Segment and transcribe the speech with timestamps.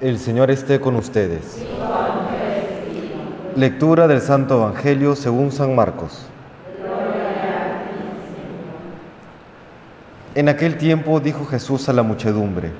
[0.00, 1.62] El Señor esté con ustedes.
[3.54, 6.26] Lectura del Santo Evangelio según San Marcos.
[10.34, 12.70] En aquel tiempo dijo Jesús a la muchedumbre,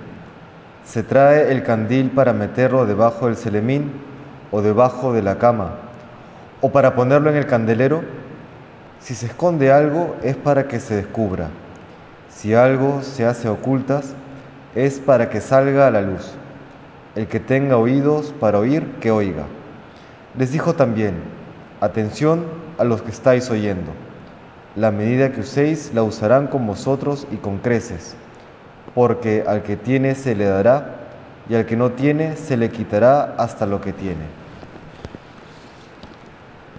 [0.87, 3.93] ¿se trae el candil para meterlo debajo del celemín
[4.51, 5.73] o debajo de la cama?
[6.63, 8.03] ¿O para ponerlo en el candelero?
[8.99, 11.51] Si se esconde algo es para que se descubra.
[12.31, 14.15] Si algo se hace ocultas
[14.75, 16.40] es para que salga a la luz.
[17.17, 19.45] El que tenga oídos para oír, que oiga.
[20.39, 21.15] Les dijo también,
[21.81, 22.45] atención
[22.79, 23.91] a los que estáis oyendo.
[24.77, 28.15] La medida que uséis la usarán con vosotros y con creces,
[28.95, 30.97] porque al que tiene se le dará,
[31.49, 34.23] y al que no tiene se le quitará hasta lo que tiene.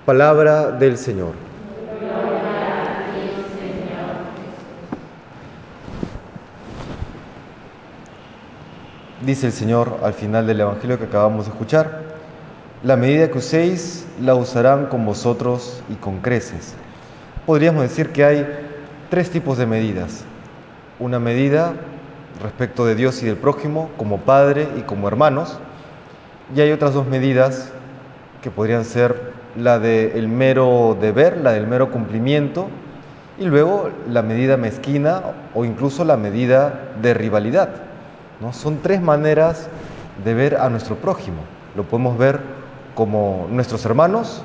[0.06, 1.51] Palabra del Señor.
[9.26, 12.02] Dice el Señor al final del Evangelio que acabamos de escuchar,
[12.82, 16.74] la medida que uséis la usarán con vosotros y con creces.
[17.46, 18.48] Podríamos decir que hay
[19.12, 20.24] tres tipos de medidas.
[20.98, 21.74] Una medida
[22.42, 25.60] respecto de Dios y del prójimo como padre y como hermanos.
[26.56, 27.72] Y hay otras dos medidas
[28.42, 32.70] que podrían ser la del mero deber, la del mero cumplimiento,
[33.38, 35.22] y luego la medida mezquina
[35.54, 37.91] o incluso la medida de rivalidad.
[38.42, 38.52] ¿No?
[38.54, 39.70] Son tres maneras
[40.24, 41.38] de ver a nuestro prójimo.
[41.76, 42.42] Lo podemos ver
[42.96, 44.44] como nuestros hermanos,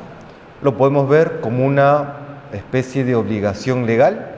[0.62, 2.14] lo podemos ver como una
[2.52, 4.30] especie de obligación legal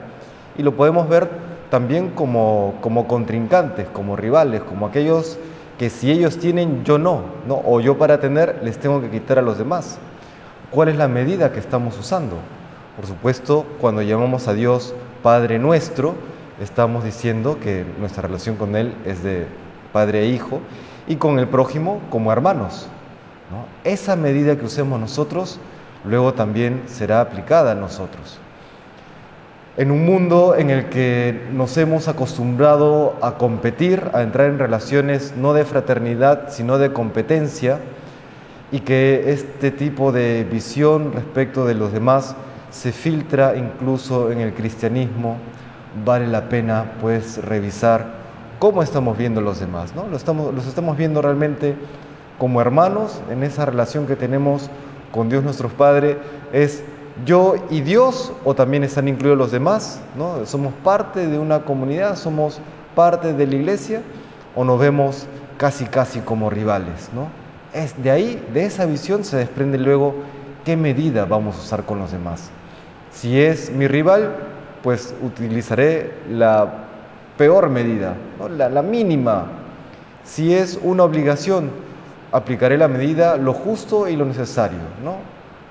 [0.57, 1.29] y lo podemos ver
[1.69, 5.37] también como, como contrincantes, como rivales, como aquellos
[5.77, 9.39] que si ellos tienen, yo no, no, o yo para tener les tengo que quitar
[9.39, 9.97] a los demás.
[10.71, 12.35] ¿Cuál es la medida que estamos usando?
[12.95, 14.93] Por supuesto, cuando llamamos a Dios
[15.23, 16.15] Padre nuestro,
[16.61, 19.47] estamos diciendo que nuestra relación con Él es de
[19.93, 20.59] padre e hijo
[21.07, 22.87] y con el prójimo como hermanos.
[23.83, 25.59] Esa medida que usemos nosotros
[26.05, 28.39] luego también será aplicada a nosotros.
[29.77, 35.33] En un mundo en el que nos hemos acostumbrado a competir, a entrar en relaciones
[35.37, 37.79] no de fraternidad, sino de competencia,
[38.71, 42.35] y que este tipo de visión respecto de los demás
[42.69, 45.37] se filtra incluso en el cristianismo,
[46.05, 48.05] vale la pena pues revisar
[48.59, 50.07] cómo estamos viendo los demás, ¿no?
[50.07, 51.75] Los estamos, los estamos viendo realmente
[52.37, 54.69] como hermanos en esa relación que tenemos
[55.11, 56.17] con Dios nuestro Padre,
[56.53, 56.83] es
[57.25, 60.45] yo y Dios o también están incluidos los demás, ¿no?
[60.45, 62.59] Somos parte de una comunidad, somos
[62.95, 64.01] parte de la iglesia
[64.55, 65.27] o nos vemos
[65.57, 67.27] casi casi como rivales, ¿no?
[67.73, 70.15] Es de ahí, de esa visión se desprende luego
[70.65, 72.49] qué medida vamos a usar con los demás.
[73.11, 74.35] Si es mi rival,
[74.83, 76.67] pues utilizaré la
[77.37, 78.15] peor medida,
[78.57, 79.45] la, la mínima.
[80.23, 81.71] Si es una obligación,
[82.31, 85.15] aplicaré la medida lo justo y lo necesario, ¿no?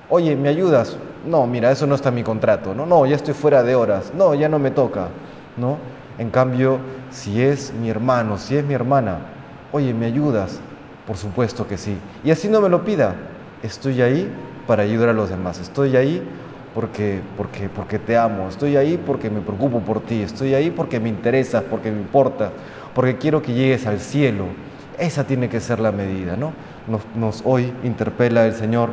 [0.09, 0.97] Oye, ¿me ayudas?
[1.25, 4.11] No, mira, eso no está en mi contrato, no, no, ya estoy fuera de horas,
[4.17, 5.07] no, ya no me toca,
[5.57, 5.77] ¿no?
[6.17, 6.79] En cambio,
[7.11, 9.19] si es mi hermano, si es mi hermana,
[9.71, 10.59] oye, ¿me ayudas?
[11.05, 11.97] Por supuesto que sí.
[12.23, 13.15] Y así no me lo pida,
[13.63, 14.29] estoy ahí
[14.67, 16.21] para ayudar a los demás, estoy ahí
[16.73, 20.99] porque, porque, porque te amo, estoy ahí porque me preocupo por ti, estoy ahí porque
[20.99, 22.51] me interesas, porque me importa,
[22.93, 24.45] porque quiero que llegues al cielo.
[24.97, 26.51] Esa tiene que ser la medida, ¿no?
[26.87, 28.91] Nos, nos hoy interpela el Señor,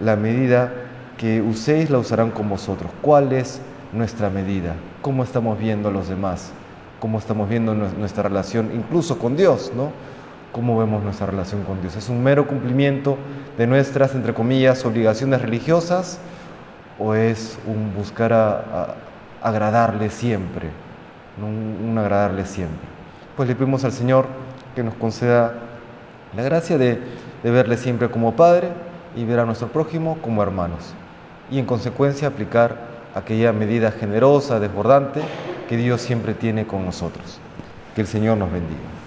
[0.00, 0.72] la medida
[1.16, 2.90] que uséis la usarán con vosotros.
[3.02, 3.60] ¿Cuál es
[3.92, 4.74] nuestra medida?
[5.02, 6.52] ¿Cómo estamos viendo a los demás?
[7.00, 9.90] ¿Cómo estamos viendo nuestra relación incluso con Dios, ¿no?
[10.52, 11.96] ¿Cómo vemos nuestra relación con Dios?
[11.96, 13.18] ¿Es un mero cumplimiento
[13.58, 16.20] de nuestras, entre comillas, obligaciones religiosas?
[16.98, 18.94] O es un buscar a,
[19.42, 20.68] agradarle siempre,
[21.40, 22.88] un, agradarle siempre.
[23.36, 24.26] Pues le pedimos al Señor
[24.74, 25.54] que nos conceda
[26.36, 27.00] la gracia de,
[27.42, 28.68] de verle siempre como Padre
[29.16, 30.92] y ver a nuestro prójimo como hermanos,
[31.50, 32.76] y en consecuencia aplicar
[33.14, 35.22] aquella medida generosa, desbordante,
[35.68, 37.38] que Dios siempre tiene con nosotros.
[37.94, 38.97] Que el Señor nos bendiga.